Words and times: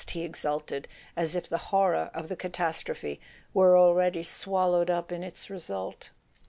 "he 0.09 0.23
exulted, 0.23 0.87
as 1.15 1.35
if 1.35 1.47
the 1.47 1.59
horror 1.69 2.09
of 2.15 2.27
the 2.27 2.35
catastrophe 2.35 3.19
were 3.53 3.77
already 3.77 4.23
swallowed 4.23 4.89
up 4.89 5.11
in 5.11 5.21
its 5.21 5.47
result. 5.47 6.09